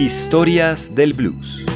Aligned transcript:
Historias 0.00 0.94
del 0.94 1.12
Blues. 1.12 1.69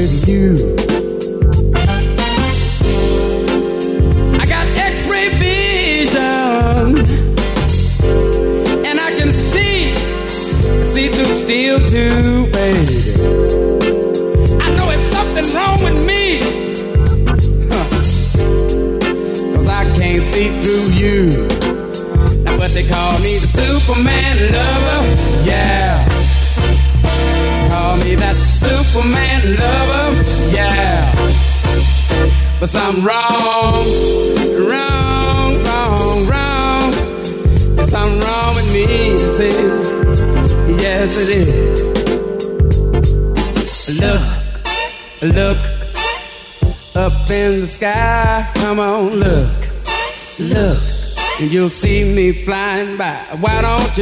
You 0.00 0.89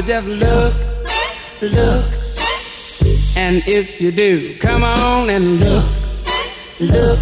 just 0.02 0.28
look, 0.28 0.74
look. 1.62 2.04
And 3.36 3.62
if 3.66 4.00
you 4.00 4.10
do, 4.10 4.54
come 4.60 4.82
on 4.82 5.30
and 5.30 5.60
look, 5.60 5.84
look. 6.80 7.18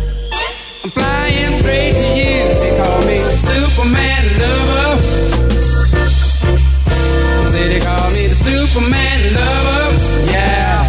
I'm 0.82 0.90
flying 0.90 1.54
straight 1.54 1.94
to 1.94 2.08
you. 2.18 2.42
They 2.58 2.76
call 2.82 3.00
me 3.06 3.18
Superman 3.36 4.24
lover. 4.40 5.02
Say 7.52 7.68
they 7.68 7.80
call 7.84 8.10
me 8.10 8.26
the 8.26 8.34
Superman 8.34 9.34
lover. 9.34 10.30
Yeah. 10.32 10.86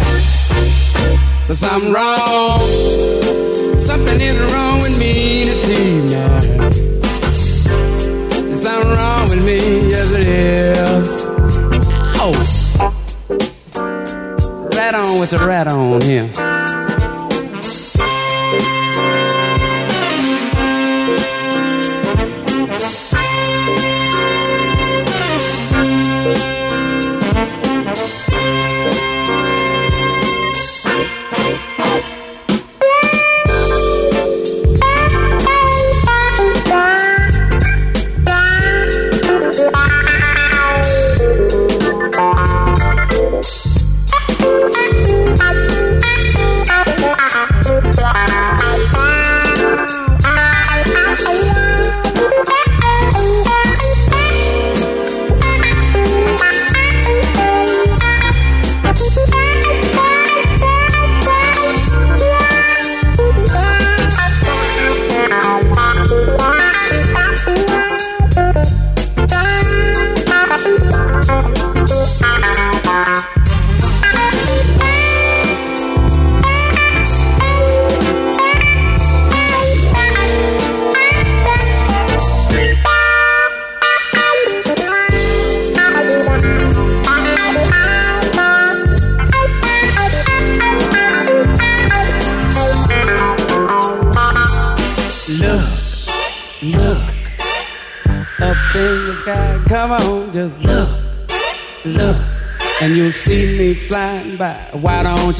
But 1.46 1.56
something 1.56 1.92
wrong. 1.92 2.60
Something 3.76 4.20
is 4.20 4.52
wrong 4.52 4.80
with 4.82 4.98
me 4.98 5.44
this 5.44 5.68
evening. 5.70 6.87
With 15.30 15.40
the 15.40 15.46
rat 15.46 15.68
on 15.68 16.00
here. 16.00 16.47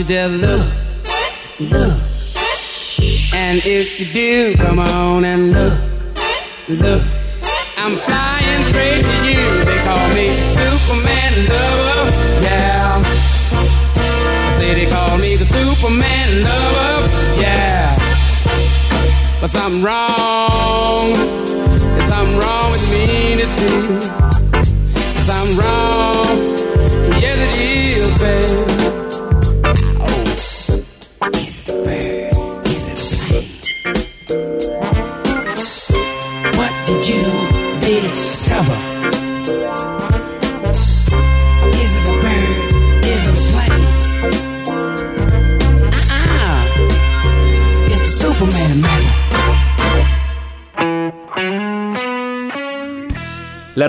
Just 0.08 0.40
look, 0.40 0.66
look? 1.60 1.92
And 3.34 3.60
if 3.66 4.00
you 4.00 4.06
do, 4.06 4.56
come 4.56 4.78
on 4.78 5.24
and 5.26 5.52
look, 5.52 5.78
look. 6.70 7.02
I'm 7.76 7.96
flying 7.98 8.64
straight 8.64 9.04
to 9.04 9.16
you. 9.28 9.64
They 9.64 9.76
call 9.84 10.08
me 10.16 10.30
Superman 10.48 11.44
lover, 11.44 12.10
yeah. 12.40 13.02
I 13.52 14.56
say 14.58 14.72
they 14.72 14.86
call 14.90 15.18
me 15.18 15.36
the 15.36 15.44
Superman 15.44 16.42
lover, 16.42 17.08
yeah. 17.38 17.94
But 19.42 19.50
something 19.50 19.82
wrong, 19.82 21.12
there's 21.12 22.08
something 22.08 22.38
wrong 22.38 22.70
with 22.70 22.90
me, 22.90 23.34
it 23.34 23.48
seems. 23.48 24.04
Something 24.04 24.07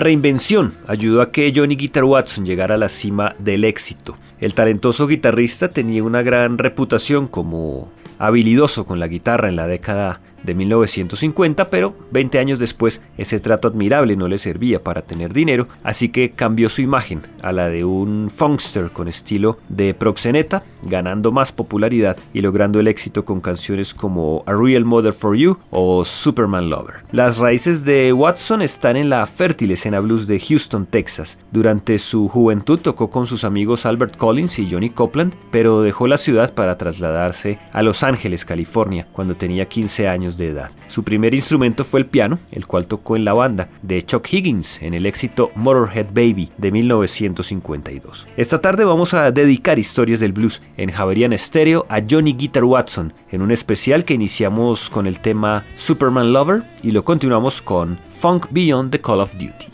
Reinvención 0.00 0.72
ayudó 0.86 1.20
a 1.20 1.30
que 1.30 1.52
Johnny 1.54 1.76
Guitar 1.76 2.04
Watson 2.04 2.46
llegara 2.46 2.76
a 2.76 2.78
la 2.78 2.88
cima 2.88 3.36
del 3.38 3.64
éxito. 3.64 4.16
El 4.40 4.54
talentoso 4.54 5.06
guitarrista 5.06 5.68
tenía 5.68 6.02
una 6.02 6.22
gran 6.22 6.56
reputación 6.56 7.28
como 7.28 7.92
habilidoso 8.18 8.86
con 8.86 8.98
la 8.98 9.08
guitarra 9.08 9.48
en 9.48 9.56
la 9.56 9.66
década 9.66 10.22
de 10.42 10.54
1950, 10.54 11.70
pero 11.70 11.94
20 12.10 12.38
años 12.38 12.58
después 12.58 13.00
ese 13.18 13.40
trato 13.40 13.68
admirable 13.68 14.16
no 14.16 14.28
le 14.28 14.38
servía 14.38 14.82
para 14.82 15.02
tener 15.02 15.32
dinero, 15.32 15.68
así 15.82 16.08
que 16.08 16.30
cambió 16.30 16.68
su 16.68 16.82
imagen 16.82 17.22
a 17.42 17.52
la 17.52 17.68
de 17.68 17.84
un 17.84 18.30
funkster 18.30 18.90
con 18.90 19.08
estilo 19.08 19.58
de 19.68 19.94
proxeneta, 19.94 20.62
ganando 20.82 21.32
más 21.32 21.52
popularidad 21.52 22.16
y 22.32 22.40
logrando 22.40 22.80
el 22.80 22.88
éxito 22.88 23.24
con 23.24 23.40
canciones 23.40 23.94
como 23.94 24.42
A 24.46 24.52
Real 24.54 24.84
Mother 24.84 25.12
for 25.12 25.36
You 25.36 25.58
o 25.70 26.04
Superman 26.04 26.70
Lover. 26.70 27.04
Las 27.12 27.38
raíces 27.38 27.84
de 27.84 28.12
Watson 28.12 28.62
están 28.62 28.96
en 28.96 29.10
la 29.10 29.26
fértil 29.26 29.72
escena 29.72 30.00
blues 30.00 30.26
de 30.26 30.40
Houston, 30.40 30.86
Texas. 30.86 31.38
Durante 31.50 31.98
su 31.98 32.28
juventud 32.28 32.78
tocó 32.78 33.10
con 33.10 33.26
sus 33.26 33.44
amigos 33.44 33.86
Albert 33.86 34.16
Collins 34.16 34.58
y 34.58 34.70
Johnny 34.70 34.90
Copeland, 34.90 35.34
pero 35.50 35.82
dejó 35.82 36.06
la 36.06 36.18
ciudad 36.18 36.54
para 36.54 36.78
trasladarse 36.78 37.58
a 37.72 37.82
Los 37.82 38.02
Ángeles, 38.02 38.44
California, 38.44 39.06
cuando 39.12 39.36
tenía 39.36 39.66
15 39.66 40.08
años 40.08 40.29
de 40.36 40.48
edad. 40.48 40.70
Su 40.88 41.02
primer 41.02 41.34
instrumento 41.34 41.84
fue 41.84 42.00
el 42.00 42.06
piano, 42.06 42.38
el 42.52 42.66
cual 42.66 42.86
tocó 42.86 43.16
en 43.16 43.24
la 43.24 43.32
banda 43.32 43.68
de 43.82 44.02
Chuck 44.02 44.32
Higgins 44.32 44.80
en 44.82 44.94
el 44.94 45.06
éxito 45.06 45.50
Motorhead 45.54 46.06
Baby 46.12 46.50
de 46.56 46.70
1952. 46.72 48.28
Esta 48.36 48.60
tarde 48.60 48.84
vamos 48.84 49.14
a 49.14 49.30
dedicar 49.30 49.78
historias 49.78 50.20
del 50.20 50.32
blues 50.32 50.62
en 50.76 50.90
Javerian 50.90 51.36
Stereo 51.38 51.86
a 51.88 52.00
Johnny 52.08 52.32
Guitar 52.32 52.64
Watson 52.64 53.12
en 53.30 53.42
un 53.42 53.50
especial 53.50 54.04
que 54.04 54.14
iniciamos 54.14 54.90
con 54.90 55.06
el 55.06 55.20
tema 55.20 55.64
Superman 55.76 56.32
Lover 56.32 56.62
y 56.82 56.90
lo 56.90 57.04
continuamos 57.04 57.62
con 57.62 57.98
Funk 58.16 58.46
Beyond 58.50 58.90
the 58.90 59.00
Call 59.00 59.20
of 59.20 59.32
Duty. 59.34 59.66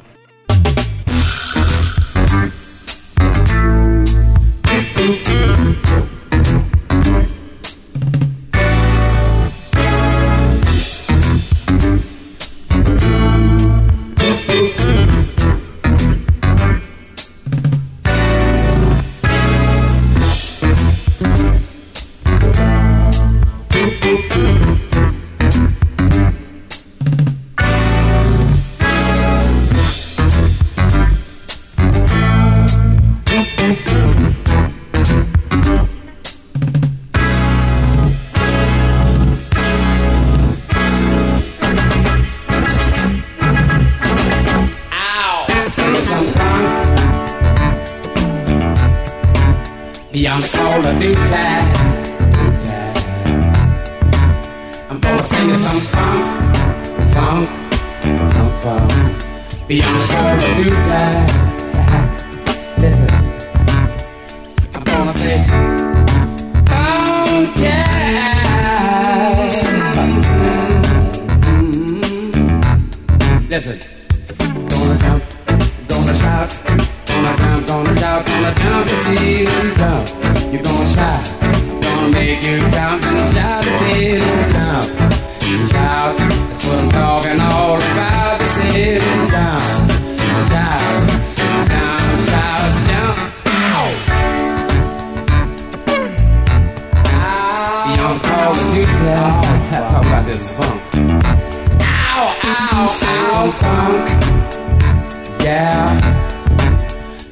Ow, 103.77 103.93
funk. 103.93 105.43
Yeah. 105.43 106.01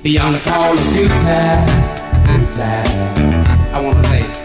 Beyond 0.02 0.34
the 0.36 0.40
call 0.40 0.72
of 0.72 0.78
duty. 0.92 1.08
duty. 2.28 2.62
I 3.72 3.80
wanna 3.82 4.02
say. 4.04 4.43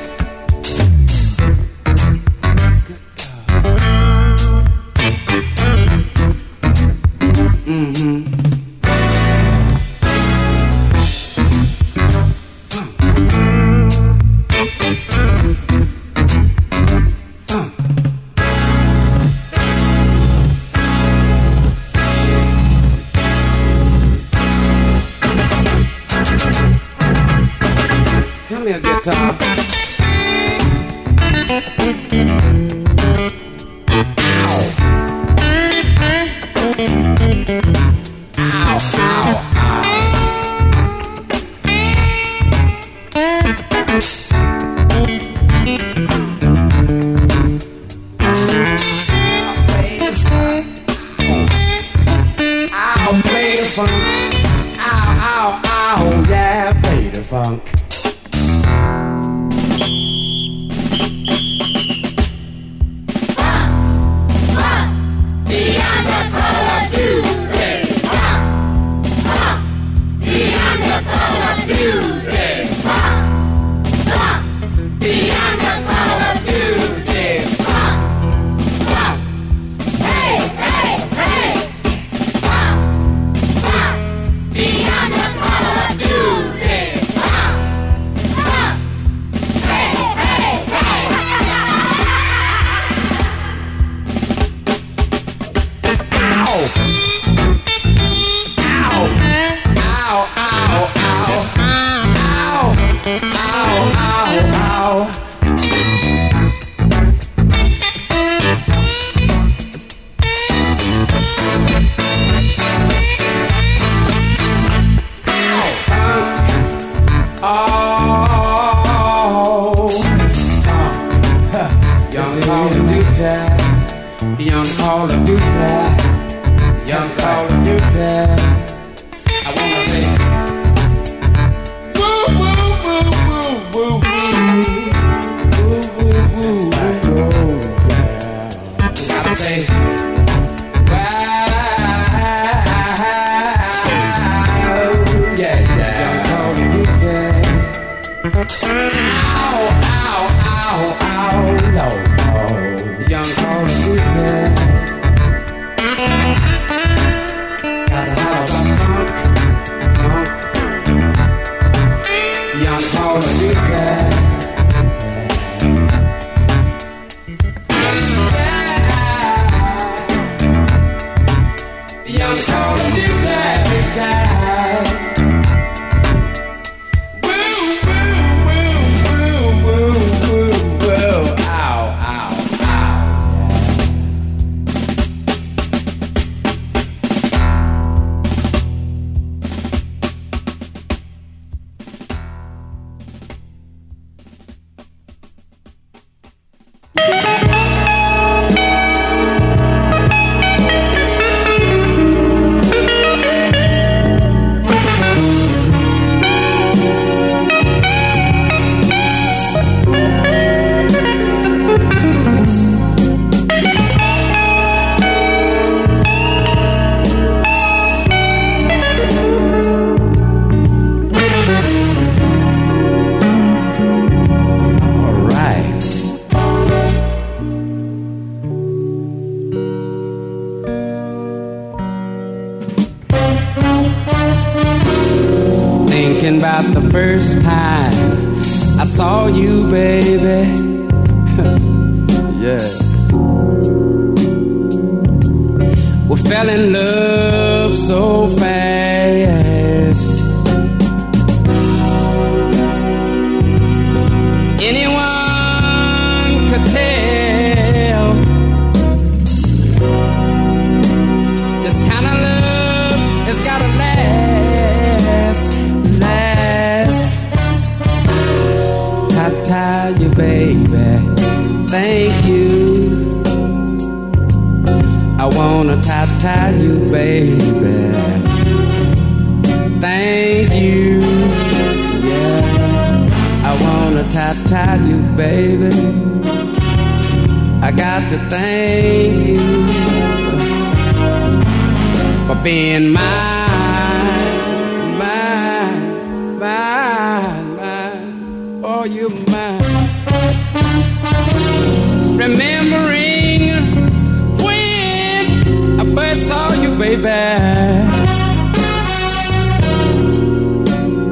baby. 306.80 307.10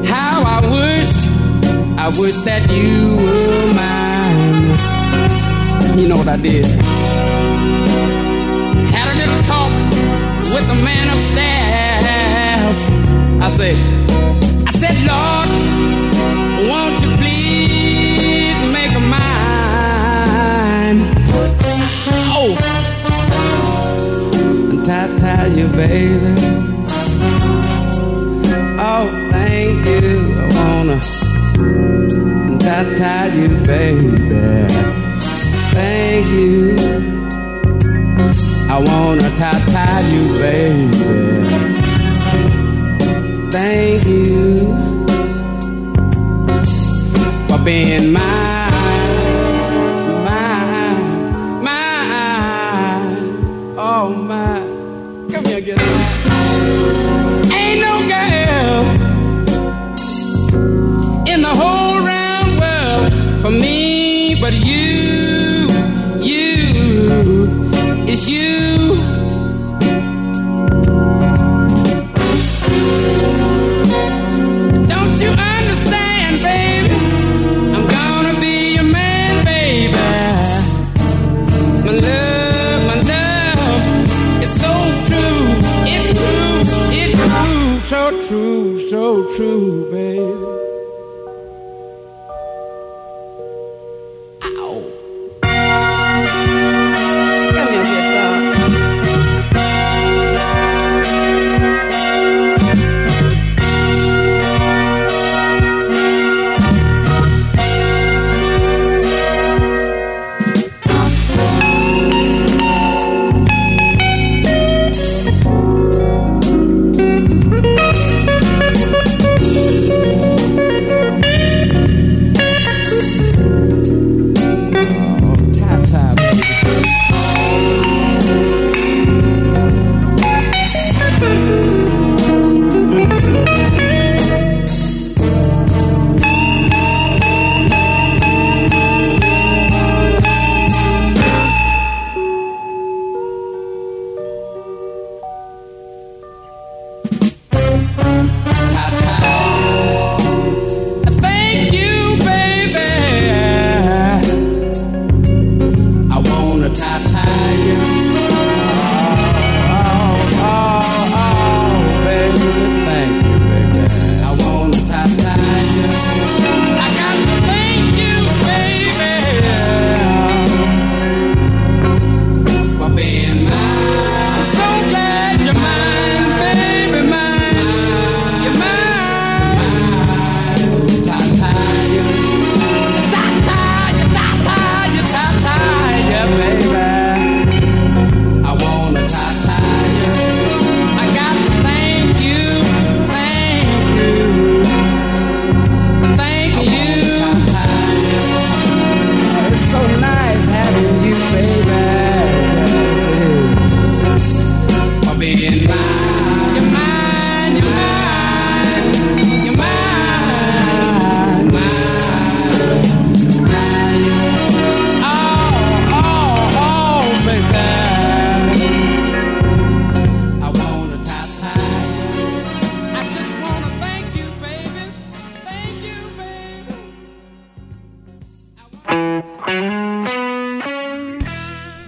How 0.07 0.41
I 0.55 0.61
wished, 0.63 1.27
I 1.99 2.07
wished 2.17 2.45
that 2.45 2.63
you 2.71 3.17
were 3.17 3.67
mine. 3.75 4.63
You 5.99 6.07
know 6.07 6.15
what 6.15 6.29
I 6.29 6.37
did? 6.37 6.65
Had 8.95 9.07
a 9.13 9.15
little 9.21 9.43
talk 9.43 9.73
with 10.53 10.65
the 10.69 10.75
man 10.87 11.09
upstairs. 11.13 12.77
I 13.41 13.49
said, 13.49 13.75
I 14.67 14.71
said, 14.71 14.97
Lord. 15.05 15.46
you, 25.57 25.67
baby. 25.69 26.35
Oh, 28.79 29.07
thank 29.31 29.85
you. 29.85 30.35
I 30.37 30.45
wanna 30.55 30.99
tie 32.95 33.33
you, 33.33 33.49
baby. 33.65 34.19
Thank 35.73 36.27
you. 36.29 36.75
I 38.69 38.77
wanna 38.87 39.29
tie 39.35 40.05
you, 40.13 40.23
baby. 40.45 41.07
Thank 43.51 44.05
you 44.05 44.75
for 47.47 47.59
being 47.63 48.13
my. 48.13 48.46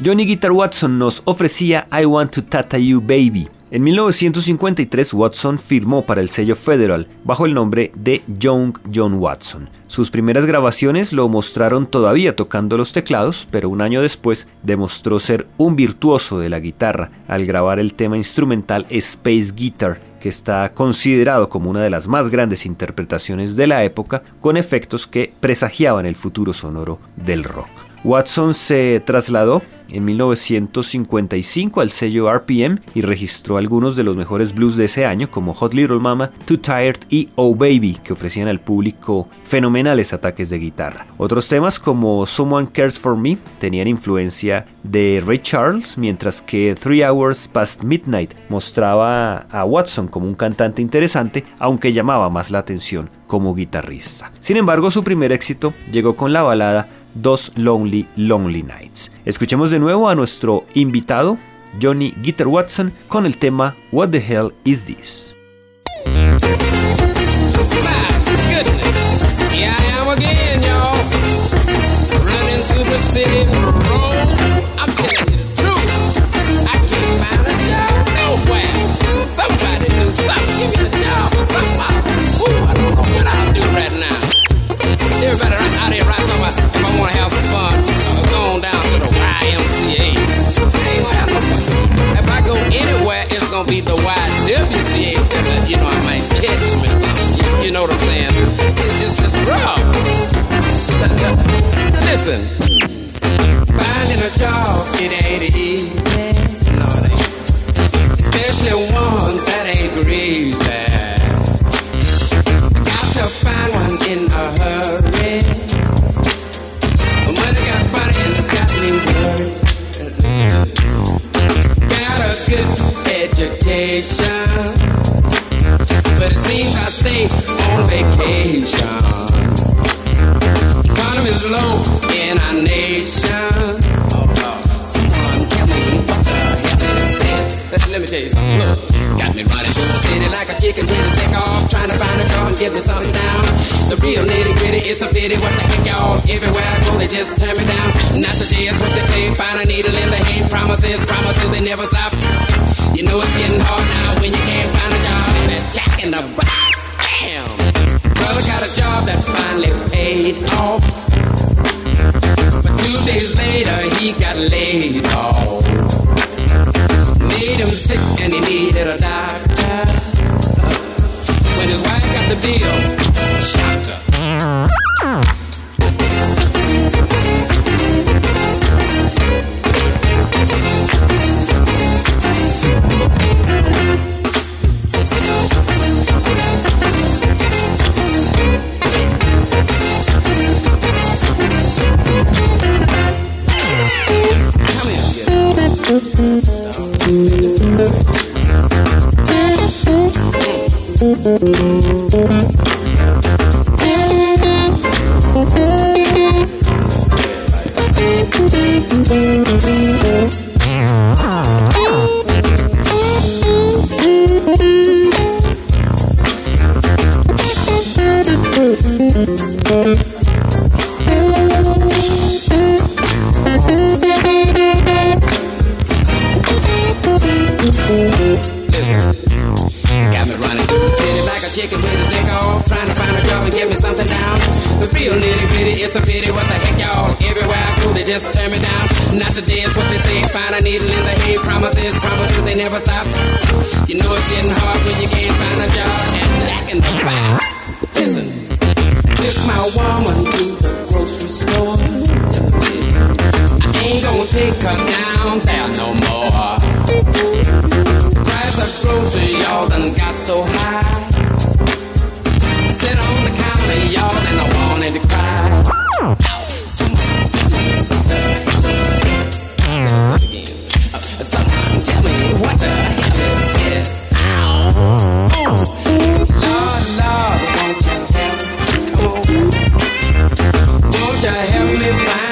Johnny 0.09 0.25
Guitar 0.25 0.51
Watson 0.51 0.97
nos 0.97 1.21
ofrecía 1.25 1.87
I 1.91 2.03
Want 2.05 2.33
to 2.33 2.43
Tata 2.43 2.79
You 2.79 2.99
Baby. 2.99 3.47
En 3.69 3.83
1953 3.83 5.13
Watson 5.13 5.59
firmó 5.59 6.03
para 6.03 6.19
el 6.19 6.29
sello 6.29 6.55
Federal 6.55 7.07
bajo 7.23 7.45
el 7.45 7.53
nombre 7.53 7.91
de 7.93 8.23
Young 8.25 8.75
John 8.91 9.13
Watson. 9.13 9.69
Sus 9.85 10.09
primeras 10.09 10.47
grabaciones 10.47 11.13
lo 11.13 11.29
mostraron 11.29 11.85
todavía 11.85 12.35
tocando 12.35 12.75
los 12.75 12.91
teclados, 12.91 13.47
pero 13.51 13.69
un 13.69 13.81
año 13.81 14.01
después 14.01 14.47
demostró 14.63 15.19
ser 15.19 15.45
un 15.57 15.75
virtuoso 15.75 16.39
de 16.39 16.49
la 16.49 16.59
guitarra 16.59 17.11
al 17.27 17.45
grabar 17.45 17.77
el 17.77 17.93
tema 17.93 18.17
instrumental 18.17 18.87
Space 18.89 19.51
Guitar 19.55 20.01
que 20.19 20.29
está 20.29 20.73
considerado 20.73 21.49
como 21.49 21.69
una 21.69 21.81
de 21.81 21.91
las 21.91 22.07
más 22.07 22.29
grandes 22.29 22.65
interpretaciones 22.65 23.55
de 23.55 23.67
la 23.67 23.83
época, 23.83 24.23
con 24.41 24.57
efectos 24.57 25.05
que 25.05 25.31
presagiaban 25.39 26.07
el 26.07 26.15
futuro 26.15 26.51
sonoro 26.51 26.99
del 27.15 27.43
rock. 27.43 27.88
Watson 28.03 28.53
se 28.53 29.01
trasladó 29.05 29.61
en 29.91 30.05
1955 30.05 31.81
al 31.81 31.89
sello 31.89 32.31
RPM 32.31 32.79
y 32.93 33.01
registró 33.01 33.57
algunos 33.57 33.95
de 33.95 34.03
los 34.03 34.15
mejores 34.15 34.53
blues 34.53 34.77
de 34.77 34.85
ese 34.85 35.05
año 35.05 35.29
como 35.31 35.53
Hot 35.53 35.73
Little 35.73 35.99
Mama, 35.99 36.31
Too 36.45 36.59
Tired 36.59 36.97
y 37.09 37.29
Oh 37.35 37.55
Baby 37.55 37.97
que 38.03 38.13
ofrecían 38.13 38.47
al 38.47 38.59
público 38.59 39.27
fenomenales 39.43 40.13
ataques 40.13 40.49
de 40.49 40.59
guitarra. 40.59 41.07
Otros 41.17 41.47
temas 41.47 41.79
como 41.79 42.25
Someone 42.25 42.69
Cares 42.71 42.99
for 42.99 43.17
Me 43.17 43.37
tenían 43.59 43.87
influencia 43.87 44.65
de 44.83 45.21
Ray 45.25 45.39
Charles 45.39 45.97
mientras 45.97 46.41
que 46.41 46.75
Three 46.79 47.03
Hours 47.03 47.47
Past 47.47 47.83
Midnight 47.83 48.33
mostraba 48.49 49.39
a 49.49 49.65
Watson 49.65 50.07
como 50.07 50.27
un 50.27 50.35
cantante 50.35 50.81
interesante 50.81 51.45
aunque 51.59 51.93
llamaba 51.93 52.29
más 52.29 52.51
la 52.51 52.59
atención 52.59 53.09
como 53.27 53.53
guitarrista. 53.53 54.31
Sin 54.39 54.57
embargo 54.57 54.89
su 54.91 55.03
primer 55.03 55.31
éxito 55.31 55.73
llegó 55.91 56.15
con 56.15 56.33
la 56.33 56.41
balada 56.41 56.87
Dos 57.13 57.51
Lonely 57.55 58.07
Lonely 58.15 58.63
Nights. 58.63 59.11
Escuchemos 59.25 59.71
de 59.71 59.79
nuevo 59.79 60.09
a 60.09 60.15
nuestro 60.15 60.65
invitado, 60.73 61.37
Johnny 61.81 62.13
Gitter 62.23 62.47
Watson, 62.47 62.93
con 63.07 63.25
el 63.25 63.37
tema 63.37 63.75
What 63.91 64.09
the 64.09 64.17
Hell 64.17 64.53
Is 64.63 64.85
This? 64.85 65.35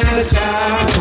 find 0.01 0.19
a 0.19 0.29
job. 0.29 0.96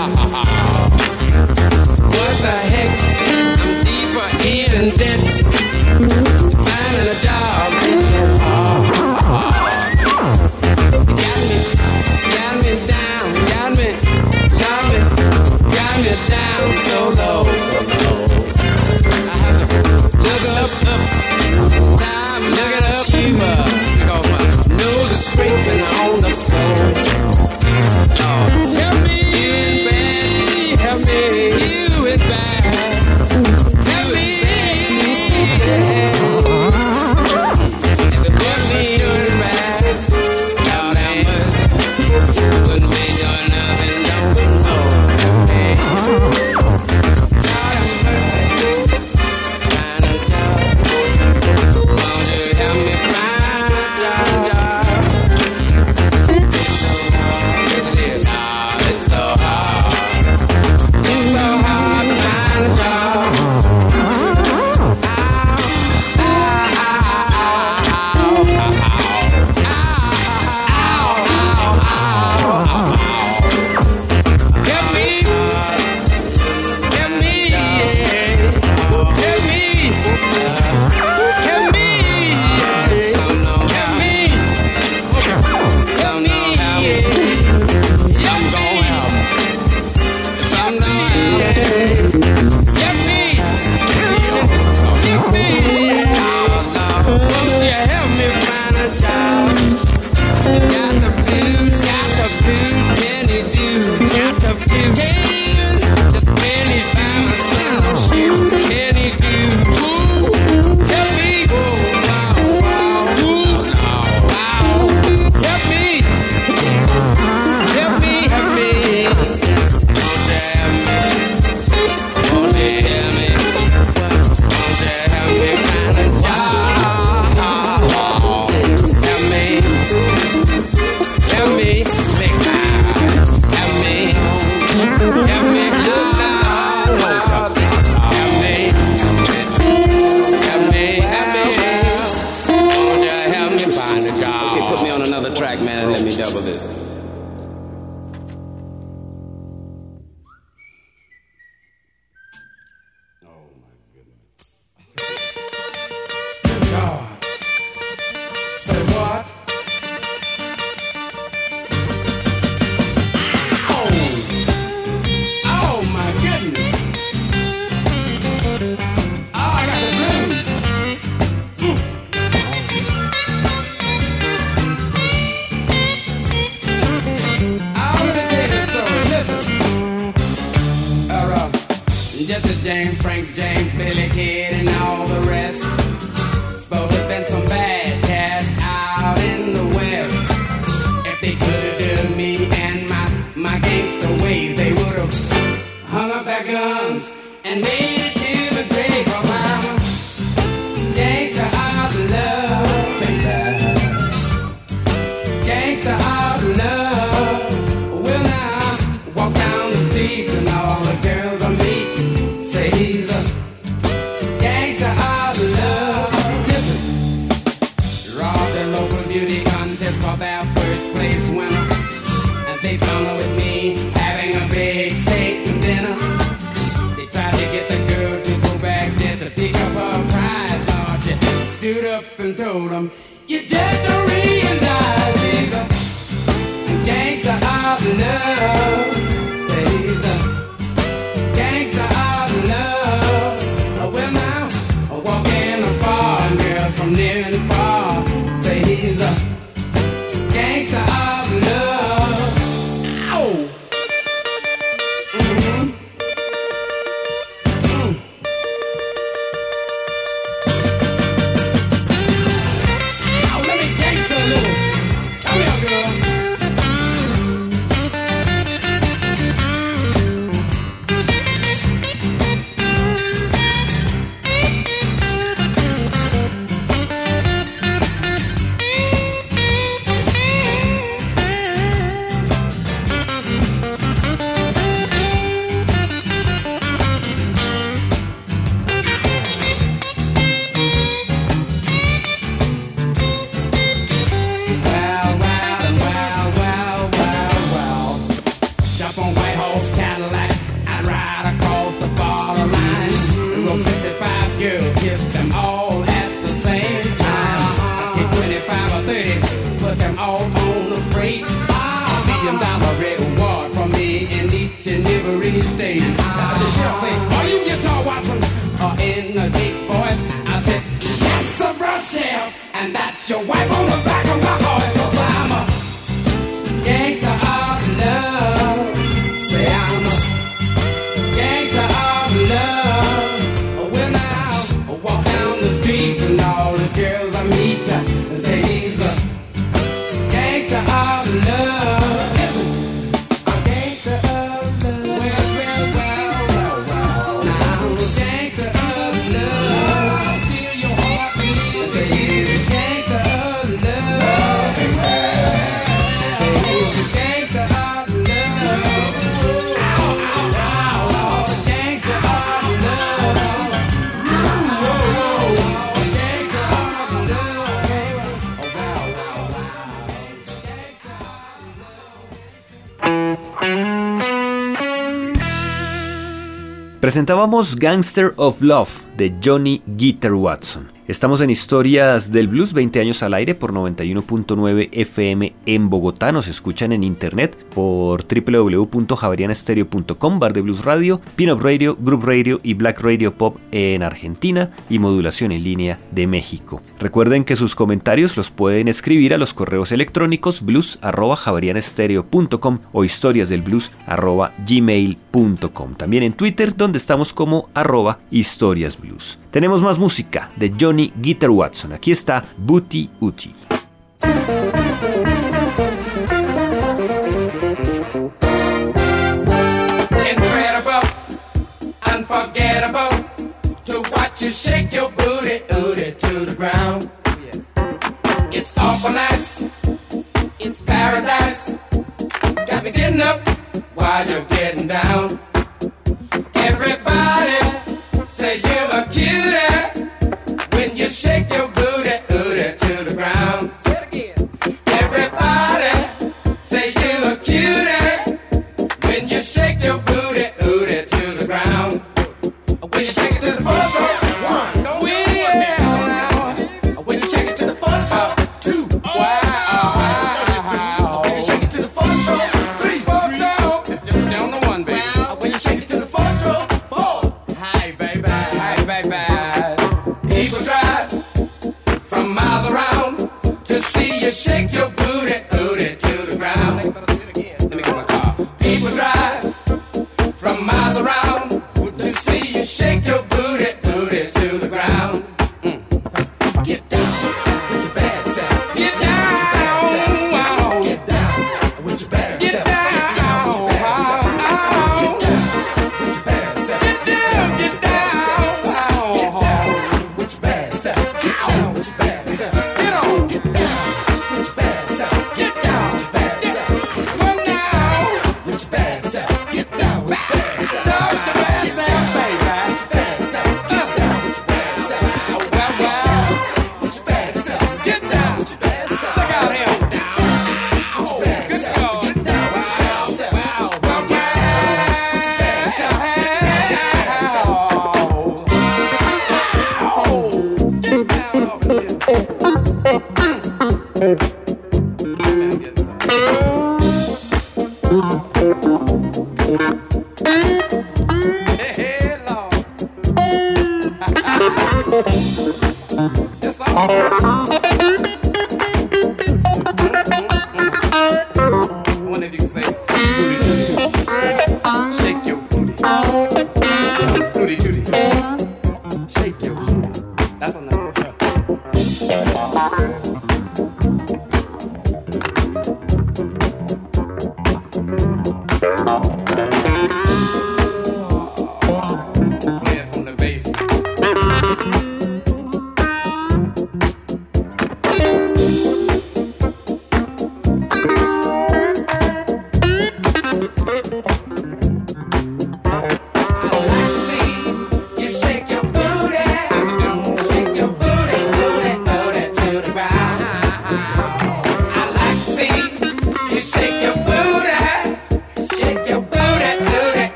presentábamos 376.97 377.55
Gangster 377.57 378.15
of 378.17 378.41
Love 378.41 378.87
de 378.97 379.15
Johnny 379.23 379.61
Gitter 379.77 380.15
Watson. 380.15 380.76
Estamos 380.89 381.21
en 381.21 381.31
Historias 381.31 382.13
del 382.13 382.29
Blues 382.29 382.53
20 382.53 382.79
años 382.79 383.03
al 383.03 383.15
aire 383.15 383.35
por 383.35 383.53
91.9 383.53 384.69
FM 384.71 385.35
en 385.45 385.69
Bogotá. 385.69 386.13
Nos 386.13 386.29
escuchan 386.29 386.73
en 386.73 386.85
internet 386.85 387.37
por 387.53 388.05
www.javerianestereo.com, 388.07 390.21
Bar 390.21 390.33
de 390.33 390.43
Blues 390.43 390.65
Radio, 390.65 391.01
Pinup 391.17 391.43
Radio, 391.43 391.77
Group 391.81 392.05
Radio 392.05 392.39
y 392.45 392.55
Black 392.55 392.81
Radio 392.83 393.13
Pop 393.13 393.39
en 393.51 393.83
Argentina 393.83 394.53
y 394.71 394.79
Modulación 394.79 395.33
en 395.33 395.43
línea 395.43 395.81
de 395.91 396.07
México. 396.07 396.63
Recuerden 396.79 397.25
que 397.25 397.35
sus 397.35 397.57
comentarios 397.57 398.17
los 398.17 398.31
pueden 398.31 398.69
escribir 398.69 399.13
a 399.13 399.19
los 399.19 399.35
correos 399.35 399.73
electrónicos 399.73 400.43
blues@javerianestereo.com 400.43 402.61
o 402.73 402.85
historiasdelblues@gmail.com. 402.85 405.75
También 405.75 406.05
en 406.05 406.13
Twitter 406.13 406.57
donde 406.57 406.79
estamos 406.79 407.13
como 407.13 407.49
arroba 407.55 407.99
historiasblues. 408.13 409.19
Tenemos 409.33 409.63
más 409.63 409.79
música 409.79 410.31
de 410.37 410.55
John 410.59 410.76
Johnny 410.77 410.93
Guitar 411.01 411.31
Watson. 411.31 411.73
Aquí 411.73 411.91
está 411.91 412.23
Booty 412.37 412.91
Uti. 413.01 413.35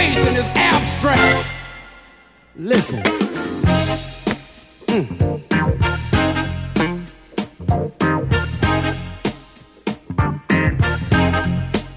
is 0.00 0.48
abstract. 0.54 1.48
Listen. 2.54 3.02
Mm. 4.86 5.42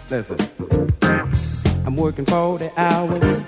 Listen. 0.10 0.38
I'm 1.86 1.96
working 1.96 2.26
40 2.26 2.72
hours, 2.76 3.46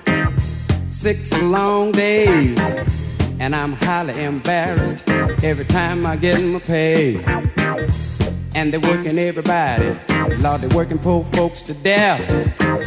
six 0.88 1.32
long 1.42 1.90
days, 1.90 2.58
and 3.40 3.56
I'm 3.56 3.72
highly 3.72 4.22
embarrassed 4.22 5.08
every 5.42 5.64
time 5.64 6.06
I 6.06 6.14
get 6.14 6.40
my 6.44 6.60
pay. 6.60 7.16
And 8.54 8.72
they're 8.72 8.78
working 8.80 9.18
everybody, 9.18 9.98
Lord, 10.38 10.60
they're 10.60 10.76
working 10.76 10.98
poor 10.98 11.24
folks 11.24 11.60
to 11.62 11.74
death. 11.74 12.83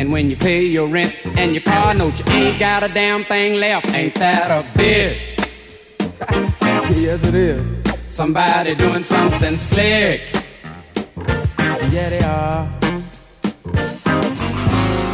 And 0.00 0.10
when 0.10 0.30
you 0.30 0.36
pay 0.36 0.64
your 0.64 0.88
rent 0.88 1.14
and 1.36 1.52
your 1.52 1.62
car 1.62 1.92
note, 1.92 2.18
you 2.20 2.32
ain't 2.32 2.58
got 2.58 2.82
a 2.82 2.88
damn 2.88 3.22
thing 3.22 3.60
left. 3.60 3.86
Ain't 3.88 4.14
that 4.14 4.50
a 4.50 4.66
bitch? 4.78 5.36
yes, 6.96 7.22
it 7.22 7.34
is. 7.34 7.70
Somebody 8.08 8.74
doing 8.76 9.04
something 9.04 9.58
slick. 9.58 10.22
Yeah, 11.92 12.08
they 12.08 12.22
are. 12.22 12.72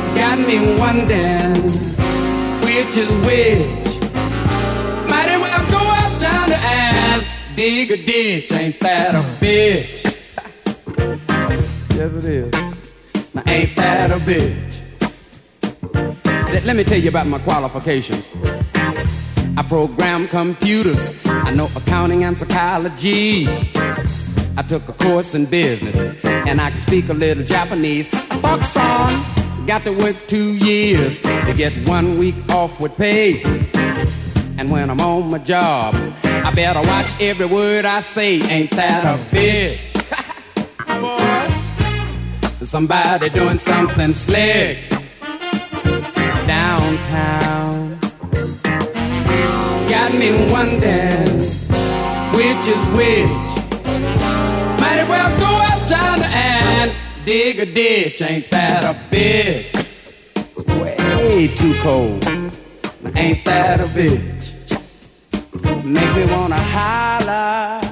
It's 0.04 0.14
got 0.14 0.38
me 0.38 0.76
wondering 0.78 1.64
which 2.62 2.96
is 2.96 3.10
which. 3.26 4.00
Might 5.10 5.30
as 5.30 5.40
well 5.40 5.66
go 5.68 5.78
out 5.78 6.20
down 6.20 6.48
the 6.48 6.58
and 6.58 7.26
dig 7.56 7.90
a 7.90 7.96
ditch. 7.96 8.52
Ain't 8.52 8.78
that 8.78 9.16
a 9.16 9.22
bitch? 9.42 10.04
yes, 11.96 12.14
it 12.14 12.24
is. 12.24 12.52
Now, 13.34 13.42
ain't 13.48 13.74
that 13.74 14.12
a 14.12 14.18
bitch? 14.18 14.65
Let, 16.52 16.64
let 16.64 16.76
me 16.76 16.84
tell 16.84 16.98
you 16.98 17.08
about 17.08 17.26
my 17.26 17.38
qualifications. 17.40 18.30
I 19.58 19.64
program 19.66 20.28
computers. 20.28 21.10
I 21.26 21.50
know 21.50 21.68
accounting 21.74 22.22
and 22.24 22.38
psychology. 22.38 23.48
I 23.48 24.62
took 24.62 24.88
a 24.88 24.92
course 24.92 25.34
in 25.34 25.46
business 25.46 25.98
and 26.24 26.60
I 26.60 26.70
can 26.70 26.78
speak 26.78 27.08
a 27.08 27.14
little 27.14 27.42
Japanese. 27.42 28.08
Fuck 28.08 28.76
on, 28.76 29.66
got 29.66 29.84
to 29.84 29.92
work 29.92 30.16
two 30.28 30.54
years 30.54 31.18
to 31.20 31.54
get 31.56 31.72
one 31.88 32.16
week 32.16 32.36
off 32.50 32.78
with 32.80 32.96
pay. 32.96 33.42
And 34.56 34.70
when 34.70 34.88
I'm 34.88 35.00
on 35.00 35.30
my 35.30 35.38
job, 35.38 35.94
I 36.22 36.52
better 36.54 36.80
watch 36.80 37.12
every 37.20 37.46
word 37.46 37.84
I 37.84 38.00
say. 38.00 38.40
Ain't 38.42 38.70
that 38.72 39.04
a 39.04 39.18
bitch? 39.34 39.82
Boy, 42.60 42.64
somebody 42.64 43.30
doing 43.30 43.58
something 43.58 44.14
slick 44.14 44.95
downtown. 46.96 47.98
It's 48.32 49.90
got 49.90 50.12
me 50.14 50.30
wondering 50.52 51.40
which 52.32 52.68
is 52.68 52.82
which. 52.96 53.28
Might 54.80 54.98
as 55.00 55.08
well 55.08 55.38
go 55.38 55.50
uptown 55.72 56.22
and 56.22 56.92
dig 57.24 57.60
a 57.60 57.66
ditch. 57.66 58.22
Ain't 58.22 58.50
that 58.50 58.84
a 58.84 58.94
bitch? 59.10 59.74
Way 60.80 61.48
too 61.48 61.74
cold. 61.82 62.26
Ain't 63.16 63.44
that 63.44 63.80
a 63.80 63.84
bitch? 63.84 64.34
Make 65.84 66.16
me 66.16 66.32
wanna 66.32 66.56
holler. 66.56 67.85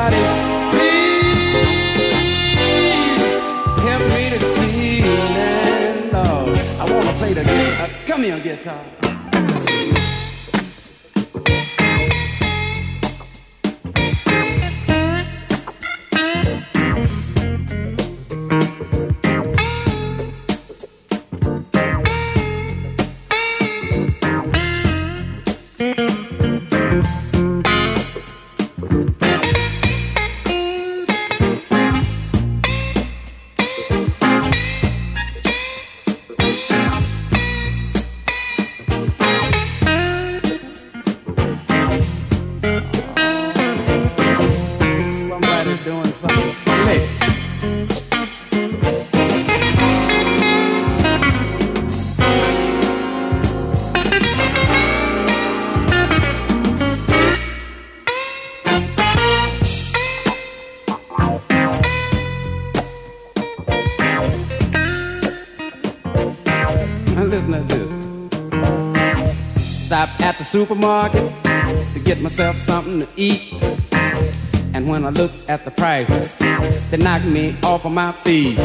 Somebody 0.00 0.16
please 0.70 1.80
help 3.82 4.02
me 4.12 4.30
to 4.30 4.38
see? 4.40 5.00
Man, 5.02 6.12
Lord, 6.12 6.58
I 6.58 6.84
wanna 6.90 7.12
play 7.14 7.32
the 7.34 7.42
guitar. 7.44 7.86
Uh, 7.86 7.88
come 8.06 8.22
here, 8.22 8.40
guitar. 8.40 9.09
Supermarket 70.50 71.32
to 71.94 72.00
get 72.00 72.20
myself 72.20 72.56
something 72.56 72.98
to 72.98 73.08
eat. 73.14 73.52
And 74.74 74.88
when 74.88 75.04
I 75.04 75.10
look 75.10 75.30
at 75.48 75.64
the 75.64 75.70
prices, 75.70 76.34
they 76.90 76.96
knock 76.96 77.22
me 77.22 77.56
off 77.62 77.84
of 77.84 77.92
my 77.92 78.10
feet. 78.10 78.58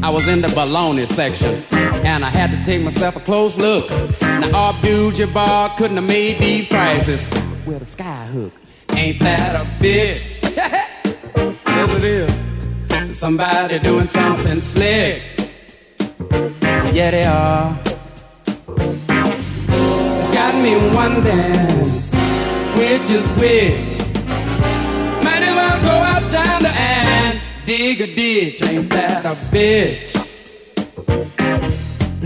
I 0.00 0.10
was 0.10 0.28
in 0.28 0.42
the 0.42 0.48
baloney 0.48 1.08
section, 1.08 1.64
and 2.06 2.24
I 2.24 2.28
had 2.28 2.52
to 2.52 2.64
take 2.64 2.82
myself 2.82 3.16
a 3.16 3.20
close 3.20 3.58
look. 3.58 3.90
Now, 4.20 4.68
Abdul 4.68 5.10
Jabbar 5.10 5.76
couldn't 5.76 5.96
have 5.96 6.06
made 6.06 6.38
these 6.38 6.68
prices 6.68 7.26
with 7.66 7.82
a 7.82 7.84
sky 7.84 8.26
hook. 8.26 8.52
Ain't 8.94 9.18
that 9.20 9.56
a 9.56 9.64
bitch? 9.82 10.40
yes, 11.66 11.90
it 11.96 12.04
is. 12.04 13.18
Somebody 13.18 13.80
doing 13.80 14.06
something 14.06 14.60
slick. 14.60 15.24
Yeah, 16.92 17.10
they 17.10 17.24
are. 17.24 17.85
Got 20.46 20.62
me 20.62 20.76
wondering 20.94 21.66
which 22.78 23.10
is 23.10 23.26
which. 23.40 23.98
Might 25.24 25.42
as 25.42 25.56
well 25.56 25.82
go 25.82 25.90
outside 25.90 26.64
and 26.64 27.40
dig 27.66 28.00
a 28.00 28.06
ditch. 28.14 28.62
Ain't 28.62 28.88
that 28.90 29.24
a 29.24 29.34
bitch? 29.50 30.12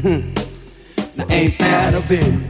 Now, 1.17 1.27
ain't 1.31 1.59
that 1.61 1.95
a 1.95 2.01
bitch? 2.01 2.50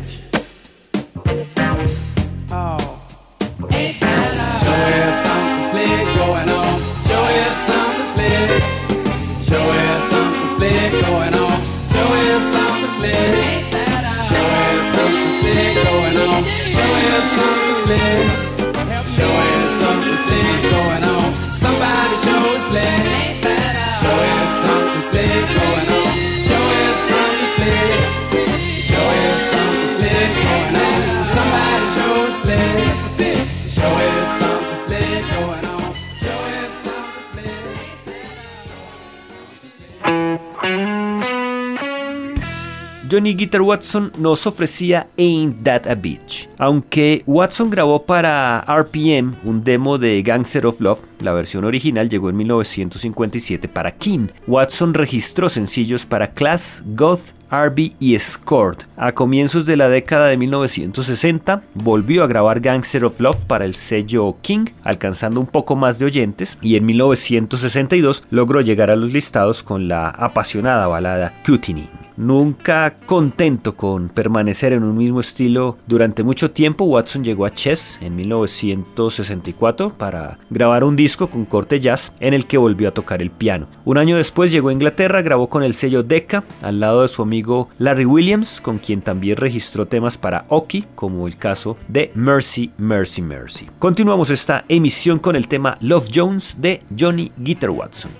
Johnny 43.11 43.35
Guitar 43.35 43.63
Watson 43.63 44.13
nos 44.19 44.47
ofrecía 44.47 45.09
Ain't 45.19 45.65
That 45.65 45.91
a 45.91 45.97
Bitch. 45.97 46.49
Aunque 46.59 47.25
Watson 47.27 47.69
grabó 47.69 48.07
para 48.07 48.65
RPM 48.69 49.35
un 49.43 49.65
demo 49.65 49.99
de 49.99 50.23
Gangster 50.23 50.65
of 50.67 50.81
Love, 50.81 51.01
la 51.19 51.33
versión 51.33 51.65
original 51.65 52.09
llegó 52.09 52.31
en 52.31 52.37
1957 52.37 53.67
para 53.67 53.91
King. 53.97 54.29
Watson 54.47 54.95
registró 54.95 55.49
sencillos 55.49 56.07
para 56.07 56.33
Class, 56.33 56.85
Goth, 56.95 57.33
RB 57.51 57.95
y 57.99 58.15
Escort. 58.15 58.85
A 58.97 59.11
comienzos 59.13 59.67
de 59.67 59.77
la 59.77 59.89
década 59.89 60.29
de 60.29 60.37
1960 60.37 61.65
volvió 61.75 62.23
a 62.23 62.29
grabar 62.29 62.61
Gangster 62.61 63.05
of 63.05 63.19
Love 63.19 63.45
para 63.47 63.65
el 63.65 63.75
sello 63.75 64.37
King, 64.41 64.67
alcanzando 64.85 65.41
un 65.41 65.47
poco 65.47 65.75
más 65.75 65.99
de 65.99 66.05
oyentes, 66.05 66.59
y 66.63 66.77
en 66.77 66.87
1962 66.87 68.23
logró 68.31 68.61
llegar 68.61 68.91
a 68.91 68.97
los 68.97 69.13
listados 69.13 69.65
con 69.65 69.89
la 69.89 70.11
apasionada 70.11 70.87
balada 70.87 71.35
Cutining. 71.45 71.89
Nunca 72.21 72.99
contento 73.07 73.77
con 73.77 74.11
permanecer 74.11 74.75
en 74.75 74.83
un 74.83 74.99
mismo 74.99 75.21
estilo 75.21 75.79
durante 75.87 76.23
mucho 76.23 76.51
tiempo, 76.51 76.85
Watson 76.85 77.25
llegó 77.25 77.47
a 77.47 77.55
Chess 77.55 77.99
en 78.03 78.14
1964 78.14 79.95
para 79.95 80.39
grabar 80.51 80.85
un 80.85 80.97
disco 80.97 81.31
con 81.31 81.47
corte 81.47 81.81
jazz 81.81 82.12
en 82.21 82.35
el 82.35 82.45
que 82.45 82.59
volvió 82.59 82.91
a 82.91 82.93
tocar 82.93 83.23
el 83.23 83.31
piano. 83.31 83.68
Un 83.87 83.97
año 83.97 84.18
después 84.18 84.53
llegó 84.53 84.68
a 84.68 84.75
Inglaterra, 84.75 85.23
grabó 85.23 85.49
con 85.49 85.62
el 85.62 85.73
sello 85.73 86.03
Decca 86.03 86.45
al 86.61 86.79
lado 86.79 87.01
de 87.01 87.09
su 87.09 87.23
amigo 87.23 87.71
Larry 87.79 88.05
Williams, 88.05 88.61
con 88.61 88.77
quien 88.81 89.01
también 89.01 89.39
registró 89.39 89.87
temas 89.87 90.18
para 90.18 90.45
Oki, 90.49 90.85
como 90.95 91.27
el 91.27 91.39
caso 91.39 91.79
de 91.89 92.12
Mercy, 92.14 92.71
Mercy, 92.77 93.23
Mercy. 93.23 93.66
Continuamos 93.79 94.29
esta 94.29 94.66
emisión 94.68 95.21
con 95.21 95.37
el 95.37 95.49
tema 95.49 95.79
Love 95.81 96.11
Jones 96.14 96.57
de 96.59 96.83
Johnny 96.99 97.33
Guitar 97.39 97.71
Watson. 97.71 98.11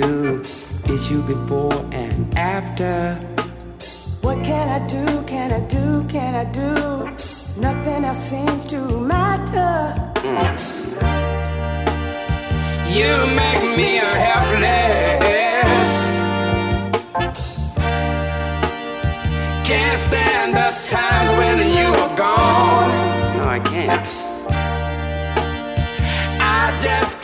You. 0.00 0.42
It's 0.84 1.10
you 1.10 1.22
before 1.22 1.72
and 1.92 2.36
after. 2.36 3.14
What 4.22 4.44
can 4.44 4.68
I 4.68 4.80
do? 4.86 5.22
Can 5.26 5.52
I 5.52 5.60
do? 5.60 6.04
Can 6.08 6.34
I 6.34 6.44
do? 6.44 6.72
Nothing 7.60 8.04
else 8.04 8.18
seems 8.18 8.64
to 8.66 8.78
matter. 9.00 9.74
You 12.96 13.12
make 13.42 13.64
me 13.78 13.98
a 13.98 14.12
helpless. 14.26 15.92
Can't 19.68 20.00
stand 20.08 20.54
the 20.54 20.68
times 20.96 21.30
when 21.38 21.58
you 21.76 21.88
are 22.02 22.16
gone. 22.16 22.90
No, 23.36 23.44
I 23.56 23.60
can't. 23.72 24.08
I 26.40 26.78
just 26.82 27.19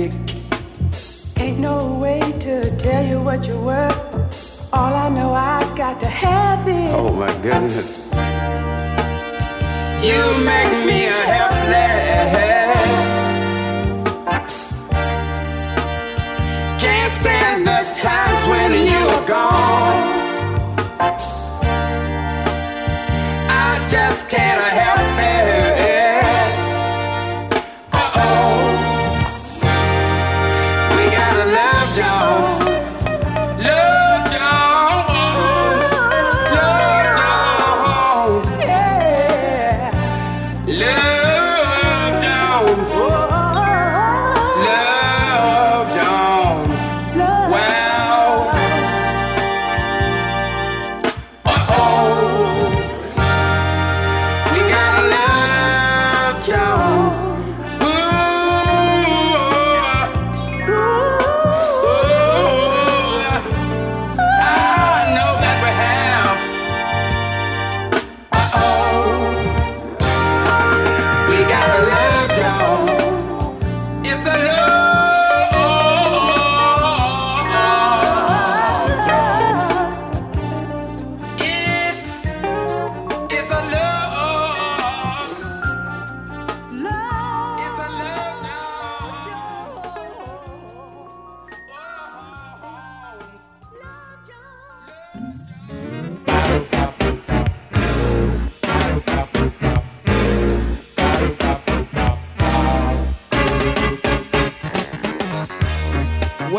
magic. 0.00 0.36
Ain't 1.38 1.58
no 1.58 1.98
way 1.98 2.20
to 2.40 2.76
tell 2.76 3.04
you 3.06 3.22
what 3.22 3.46
you're 3.46 3.60
worth. 3.60 4.68
All 4.72 4.94
I 4.94 5.08
know, 5.08 5.32
I 5.34 5.60
got 5.76 6.00
to 6.00 6.06
have 6.06 6.66
it. 6.68 6.94
Oh 6.94 7.12
my 7.12 7.32
goodness. 7.42 8.08
You 10.04 10.20
make 10.44 10.86
me 10.86 11.06
a 11.06 11.20
helpless. 11.34 12.30
Can't 16.82 17.12
stand 17.12 17.66
the 17.66 17.80
times 18.00 18.42
when 18.48 18.72
you 18.86 19.00
are 19.16 19.26
gone. 19.26 20.08
I 23.50 23.86
just 23.88 24.28
can't 24.28 24.60
help 24.80 24.89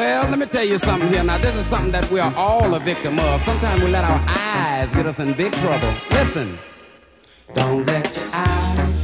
Well, 0.02 0.28
let 0.32 0.39
me 0.39 0.47
tell 0.47 0.66
you 0.66 0.80
something 0.80 1.10
here. 1.10 1.24
Now, 1.24 1.38
this 1.38 1.56
is 1.56 1.64
something 1.68 1.91
that 1.91 2.10
we 2.10 2.20
are 2.20 2.34
all 2.36 2.74
a 2.74 2.80
victim 2.80 3.20
of. 3.20 3.39
Sometimes 3.43 3.84
we 3.84 3.91
let 3.91 4.04
our 4.04 4.20
eyes 4.26 4.91
get 4.95 5.06
us 5.06 5.20
in 5.20 5.34
big 5.34 5.54
trouble. 5.54 5.93
Listen. 6.10 6.58
Don't 7.54 7.86
let 7.86 8.12
your 8.16 8.30
eyes 8.34 9.04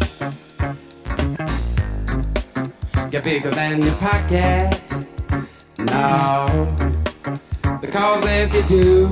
get 3.12 3.24
bigger 3.24 3.52
than 3.52 3.80
your 3.80 3.94
pocket. 3.98 4.82
No. 5.78 6.76
Because 7.80 8.26
if 8.26 8.56
you 8.56 8.64
do, 8.64 9.08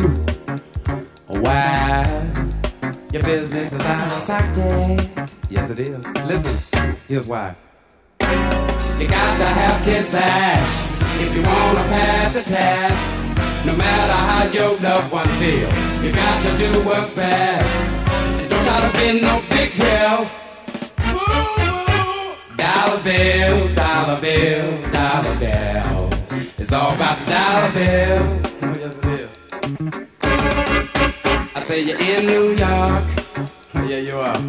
why, 1.28 2.04
your 3.14 3.22
business 3.22 3.72
is 3.72 3.86
out 3.86 4.08
of 4.08 4.12
socket. 4.12 5.30
Yes, 5.52 5.70
it 5.70 5.78
is. 5.78 6.04
Listen, 6.26 6.96
here's 7.08 7.28
why. 7.28 7.56
You 8.22 9.08
got 9.08 9.38
to 9.38 9.46
have 9.46 9.86
kiss 9.86 10.12
ass 10.16 10.95
if 11.22 11.36
you 11.36 11.44
wanna 11.44 11.84
pass 11.94 12.34
the 12.34 12.44
test. 12.44 13.16
No 13.66 13.76
matter 13.76 14.14
how 14.14 14.44
your 14.52 14.78
loved 14.80 15.12
one 15.12 15.28
feel, 15.40 15.70
you 16.04 16.12
got 16.12 16.38
to 16.46 16.52
do 16.58 16.70
what's 16.88 17.10
best. 17.14 17.68
Don't 18.50 18.64
try 18.64 18.80
to 18.86 18.92
be 19.00 19.22
no 19.22 19.42
big 19.50 19.72
wheel. 19.80 20.30
Dollar 22.56 23.02
bill, 23.04 23.76
dollar 23.76 24.22
bill, 24.22 24.92
dollar 24.92 25.36
bill. 25.40 26.10
It's 26.60 26.72
all 26.72 26.94
about 26.94 27.18
the 27.20 27.26
dollar 27.26 27.72
bill. 27.74 28.22
Oh, 28.62 28.76
yes, 28.80 28.98
it 29.00 29.06
is. 29.22 29.30
I 31.56 31.64
say 31.64 31.82
you're 31.82 32.00
in 32.00 32.28
New 32.28 32.50
York. 32.56 33.04
Oh, 33.76 33.84
yeah, 33.88 33.98
you 33.98 34.18
are. 34.18 34.40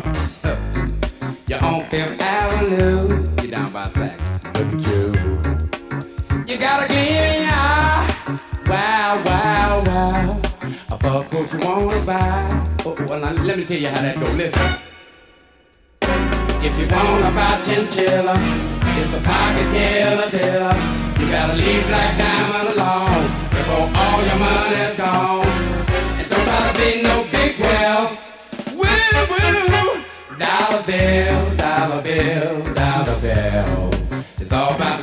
You're 1.49 1.65
on 1.65 1.89
Fifth 1.89 2.21
Avenue. 2.21 3.25
You're 3.41 3.51
down 3.51 3.73
by 3.73 3.87
Saks. 3.89 4.21
Look 4.59 4.75
at 4.75 4.87
you. 4.91 5.06
You 6.57 6.63
got 6.63 6.85
a 6.85 6.89
gleaming 6.89 7.45
eye. 7.53 8.41
Wow, 8.67 9.23
wow, 9.27 9.85
wow. 9.85 10.41
A 10.89 10.97
fuck 10.97 11.31
what 11.31 11.53
you 11.53 11.59
wanna 11.59 12.07
buy. 12.07 12.67
Oh, 12.87 12.97
well, 13.07 13.21
now, 13.21 13.33
let 13.45 13.59
me 13.59 13.67
tell 13.67 13.77
you 13.77 13.89
how 13.89 14.01
that 14.01 14.19
go. 14.19 14.25
Listen. 14.41 14.81
If 16.01 16.73
you 16.81 16.87
wanna 16.89 17.31
buy 17.37 17.61
chinchilla, 17.61 18.41
it's 18.97 19.11
the 19.13 19.21
pocket 19.21 19.69
killer 19.77 20.31
killer. 20.33 20.73
You 21.21 21.27
gotta 21.29 21.57
leave 21.61 21.87
Black 21.89 22.17
Diamond 22.17 22.69
alone 22.73 23.29
before 23.53 23.89
all 23.93 24.25
your 24.25 24.39
money's 24.41 24.97
gone. 24.97 25.45
And 26.17 26.31
don't 26.31 26.45
try 26.49 26.73
to 26.73 26.79
be 26.81 27.03
no 27.03 27.17
big 27.37 27.61
well. 27.61 28.17
Woo, 28.73 28.89
woo. 29.29 30.39
Dollar 30.39 30.83
bill, 30.89 31.57
dollar 31.57 32.01
bill, 32.01 32.73
dollar 32.73 33.21
bill. 33.21 33.91
It's 34.41 34.55
all 34.55 34.75
about 34.75 34.96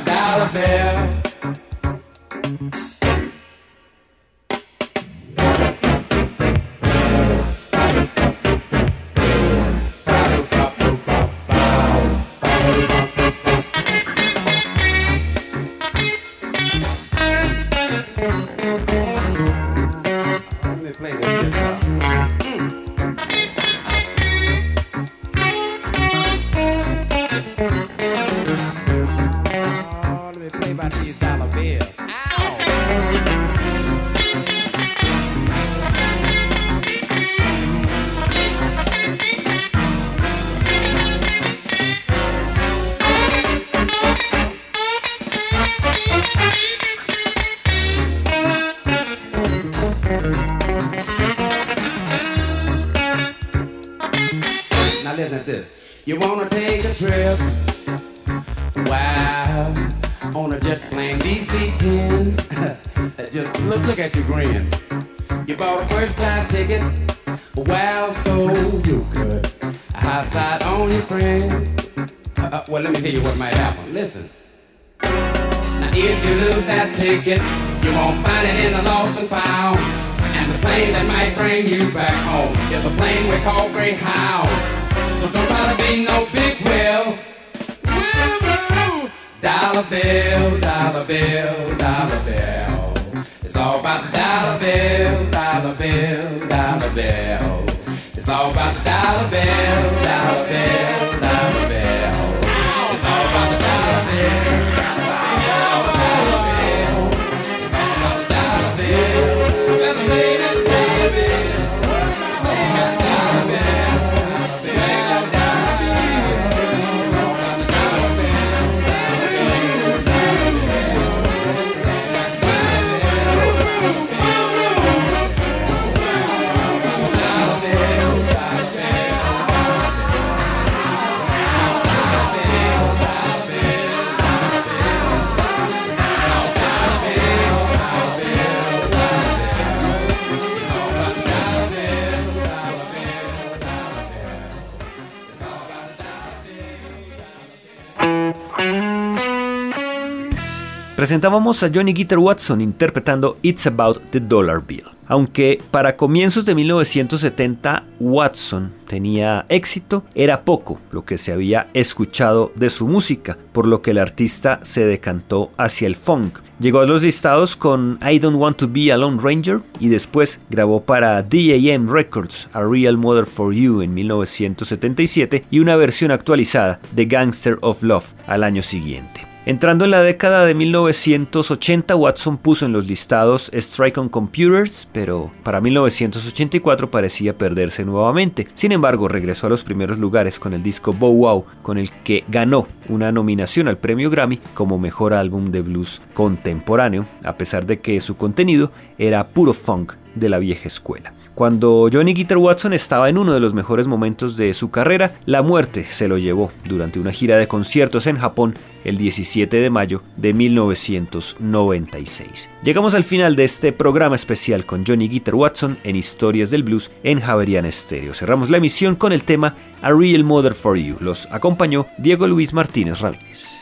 Presentábamos 151.04 151.62
a 151.62 151.70
Johnny 151.70 151.92
Guitar 151.92 152.18
Watson 152.18 152.62
interpretando 152.62 153.36
It's 153.42 153.66
About 153.66 153.98
the 154.10 154.20
Dollar 154.20 154.62
Bill. 154.66 154.84
Aunque 155.06 155.60
para 155.70 155.98
comienzos 155.98 156.46
de 156.46 156.54
1970 156.54 157.84
Watson 158.00 158.72
tenía 158.88 159.44
éxito, 159.50 160.06
era 160.14 160.46
poco 160.46 160.80
lo 160.92 161.04
que 161.04 161.18
se 161.18 161.30
había 161.30 161.68
escuchado 161.74 162.52
de 162.56 162.70
su 162.70 162.88
música, 162.88 163.36
por 163.52 163.66
lo 163.66 163.82
que 163.82 163.90
el 163.90 163.98
artista 163.98 164.60
se 164.62 164.86
decantó 164.86 165.50
hacia 165.58 165.88
el 165.88 165.96
funk. 165.96 166.38
Llegó 166.58 166.80
a 166.80 166.86
los 166.86 167.02
listados 167.02 167.54
con 167.54 167.98
I 168.00 168.18
Don't 168.18 168.38
Want 168.38 168.56
to 168.56 168.68
Be 168.72 168.90
a 168.90 168.96
Lone 168.96 169.20
Ranger 169.22 169.60
y 169.80 169.90
después 169.90 170.40
grabó 170.48 170.84
para 170.86 171.22
DAM 171.22 171.86
Records 171.86 172.48
A 172.54 172.62
Real 172.62 172.96
Mother 172.96 173.26
for 173.26 173.52
You 173.52 173.82
en 173.82 173.92
1977 173.92 175.44
y 175.50 175.58
una 175.58 175.76
versión 175.76 176.12
actualizada 176.12 176.80
de 176.92 177.04
Gangster 177.04 177.58
of 177.60 177.82
Love 177.82 178.14
al 178.26 178.42
año 178.42 178.62
siguiente. 178.62 179.33
Entrando 179.46 179.84
en 179.84 179.90
la 179.90 180.00
década 180.00 180.46
de 180.46 180.54
1980, 180.54 181.94
Watson 181.96 182.38
puso 182.38 182.64
en 182.64 182.72
los 182.72 182.86
listados 182.86 183.50
Strike 183.52 183.98
on 183.98 184.08
Computers, 184.08 184.88
pero 184.90 185.32
para 185.42 185.60
1984 185.60 186.90
parecía 186.90 187.36
perderse 187.36 187.84
nuevamente. 187.84 188.48
Sin 188.54 188.72
embargo, 188.72 189.06
regresó 189.06 189.46
a 189.46 189.50
los 189.50 189.62
primeros 189.62 189.98
lugares 189.98 190.38
con 190.38 190.54
el 190.54 190.62
disco 190.62 190.94
Bow 190.94 191.14
Wow, 191.14 191.44
con 191.60 191.76
el 191.76 191.90
que 191.90 192.24
ganó 192.28 192.66
una 192.88 193.12
nominación 193.12 193.68
al 193.68 193.76
premio 193.76 194.08
Grammy 194.08 194.38
como 194.54 194.78
mejor 194.78 195.12
álbum 195.12 195.50
de 195.50 195.60
blues 195.60 196.00
contemporáneo, 196.14 197.06
a 197.22 197.36
pesar 197.36 197.66
de 197.66 197.80
que 197.80 198.00
su 198.00 198.16
contenido 198.16 198.72
era 198.96 199.26
puro 199.26 199.52
funk 199.52 199.92
de 200.14 200.30
la 200.30 200.38
vieja 200.38 200.68
escuela. 200.68 201.12
Cuando 201.34 201.88
Johnny 201.92 202.14
Guitar 202.14 202.38
Watson 202.38 202.72
estaba 202.74 203.08
en 203.08 203.18
uno 203.18 203.34
de 203.34 203.40
los 203.40 203.54
mejores 203.54 203.88
momentos 203.88 204.36
de 204.36 204.54
su 204.54 204.70
carrera, 204.70 205.16
la 205.26 205.42
muerte 205.42 205.84
se 205.84 206.06
lo 206.06 206.16
llevó 206.16 206.52
durante 206.64 207.00
una 207.00 207.10
gira 207.10 207.36
de 207.36 207.48
conciertos 207.48 208.06
en 208.06 208.18
Japón 208.18 208.54
el 208.84 208.98
17 208.98 209.56
de 209.56 209.68
mayo 209.68 210.04
de 210.16 210.32
1996. 210.32 212.48
Llegamos 212.62 212.94
al 212.94 213.02
final 213.02 213.34
de 213.34 213.42
este 213.42 213.72
programa 213.72 214.14
especial 214.14 214.64
con 214.64 214.86
Johnny 214.86 215.08
Guitar 215.08 215.34
Watson 215.34 215.76
en 215.82 215.96
Historias 215.96 216.50
del 216.50 216.62
Blues 216.62 216.92
en 217.02 217.20
Javerian 217.20 217.72
Stereo. 217.72 218.14
Cerramos 218.14 218.48
la 218.48 218.58
emisión 218.58 218.94
con 218.94 219.12
el 219.12 219.24
tema 219.24 219.56
A 219.82 219.90
Real 219.90 220.22
Mother 220.22 220.54
for 220.54 220.78
You. 220.78 220.98
Los 221.00 221.26
acompañó 221.32 221.88
Diego 221.98 222.28
Luis 222.28 222.52
Martínez 222.52 223.00
Ramírez. 223.00 223.54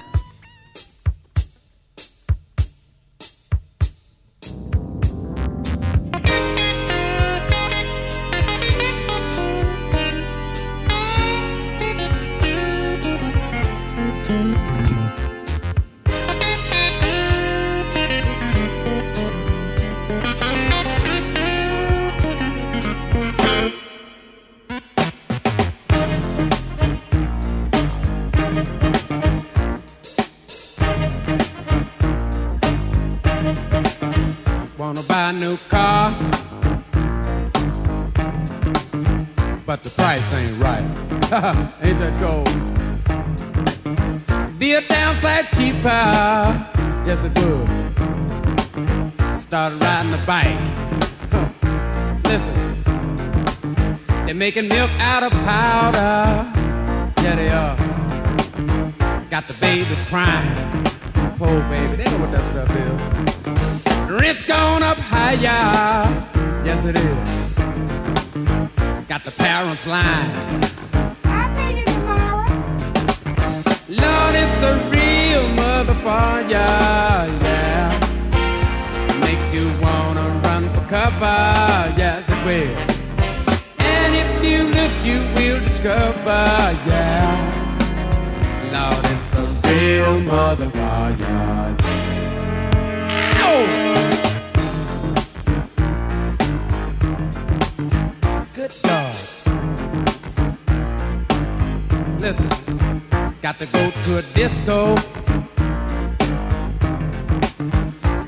Got 103.42 103.58
to 103.58 103.66
go 103.66 103.90
to 103.90 104.18
a 104.18 104.22
disco. 104.34 104.96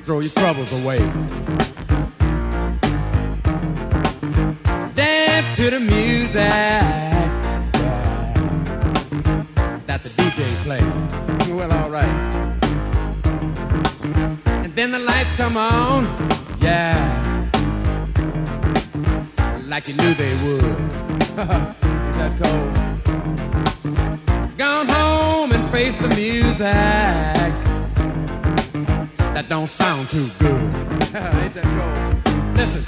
Throw 0.05 0.21
your 0.21 0.33
troubles 0.33 0.73
away. 0.83 0.99
Dance 4.93 5.57
to 5.57 5.71
the 5.71 5.81
music 5.81 6.51
that 9.87 10.01
the 10.03 10.11
DJ 10.11 10.47
plays. 10.65 11.49
Well, 11.49 11.73
alright. 11.73 12.05
And 14.65 14.75
then 14.75 14.91
the 14.91 14.99
lights 14.99 15.33
come 15.35 15.57
on. 15.57 16.05
Yeah 16.61 17.15
like 19.75 19.89
you 19.89 19.95
knew 19.95 20.15
they 20.15 20.33
would. 20.45 20.65
Ain't 21.37 22.15
that 22.15 22.39
cold? 22.41 22.94
home 25.35 25.53
and 25.53 25.71
face 25.71 25.97
the 25.97 26.09
music. 26.09 27.51
That 29.35 29.47
don't 29.49 29.67
sound 29.67 30.09
too 30.09 30.29
good. 30.39 30.63
Listen. 32.59 32.83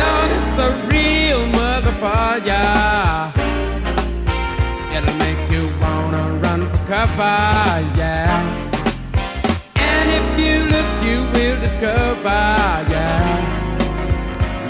Lord, 0.00 0.30
it's 0.38 0.58
a 0.66 0.70
real 0.94 1.42
motherfucker. 1.60 2.68
It'll 4.96 5.18
make 5.26 5.42
you 5.54 5.64
wanna 5.82 6.24
run 6.44 6.60
for 6.70 6.82
cover, 6.92 7.38
yeah. 8.00 8.30
And 9.90 10.06
if 10.18 10.26
you 10.42 10.54
look, 10.74 10.90
you 11.08 11.18
will 11.34 11.58
discover, 11.66 12.44
yeah. 12.94 13.42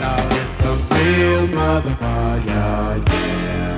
Lord, 0.03 0.31
it's 0.41 0.59
a 0.73 0.75
real 0.95 1.45
motherfucker, 1.59 2.47
yeah. 2.47 3.74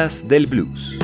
Del 0.00 0.46
Blues. 0.46 0.99